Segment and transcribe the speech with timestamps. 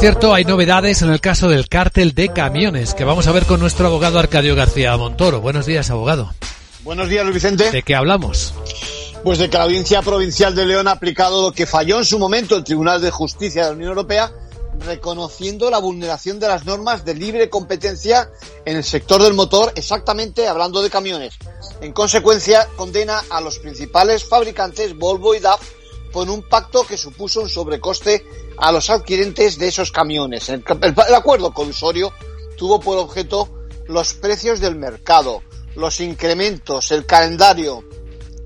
[0.00, 3.60] cierto, hay novedades en el caso del cártel de camiones, que vamos a ver con
[3.60, 5.42] nuestro abogado Arcadio García Montoro.
[5.42, 6.32] Buenos días, abogado.
[6.82, 7.70] Buenos días, Luis Vicente.
[7.70, 8.54] ¿De qué hablamos?
[9.22, 12.18] Pues de que la Audiencia Provincial de León ha aplicado lo que falló en su
[12.18, 14.32] momento el Tribunal de Justicia de la Unión Europea,
[14.86, 18.30] reconociendo la vulneración de las normas de libre competencia
[18.64, 21.34] en el sector del motor, exactamente hablando de camiones.
[21.82, 25.60] En consecuencia, condena a los principales fabricantes Volvo y DAF
[26.12, 28.24] por un pacto que supuso un sobrecoste
[28.56, 30.48] a los adquirentes de esos camiones.
[30.48, 32.12] El, el, el acuerdo colusorio
[32.56, 33.48] tuvo por objeto
[33.86, 35.42] los precios del mercado,
[35.74, 37.84] los incrementos, el calendario,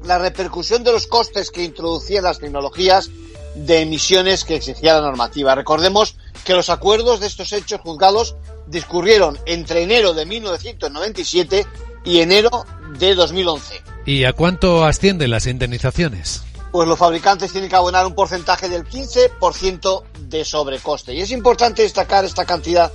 [0.05, 3.11] la repercusión de los costes que introducían las tecnologías
[3.55, 5.55] de emisiones que exigía la normativa.
[5.55, 11.67] Recordemos que los acuerdos de estos hechos juzgados discurrieron entre enero de 1997
[12.05, 12.65] y enero
[12.99, 13.83] de 2011.
[14.07, 16.43] ¿Y a cuánto ascienden las indemnizaciones?
[16.75, 21.15] Pues los fabricantes tienen que abonar un porcentaje del 15% de sobrecoste.
[21.15, 22.91] Y es importante destacar esta cantidad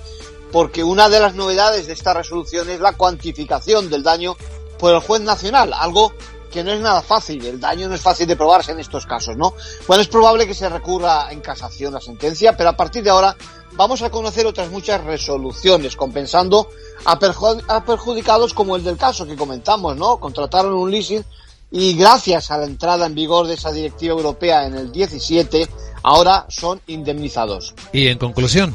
[0.51, 4.35] porque una de las novedades de esta resolución es la cuantificación del daño
[4.77, 6.11] por el juez nacional, algo
[6.51, 9.37] que no es nada fácil, el daño no es fácil de probarse en estos casos,
[9.37, 9.53] ¿no?
[9.87, 13.37] Bueno, es probable que se recurra en casación la sentencia, pero a partir de ahora
[13.77, 16.67] vamos a conocer otras muchas resoluciones compensando
[17.05, 20.19] a, perju a perjudicados como el del caso que comentamos, ¿no?
[20.19, 21.23] Contrataron un leasing
[21.71, 25.67] y gracias a la entrada en vigor de esa directiva europea en el 17,
[26.03, 27.73] ahora son indemnizados.
[27.93, 28.73] Y en conclusión.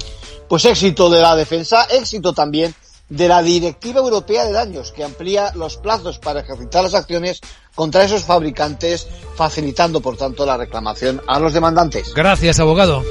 [0.48, 2.74] Pues éxito de la defensa, éxito también
[3.08, 7.40] de la Directiva Europea de Daños, que amplía los plazos para ejercitar las acciones
[7.74, 12.14] contra esos fabricantes, facilitando, por tanto, la reclamación a los demandantes.
[12.14, 13.02] Gracias, abogado.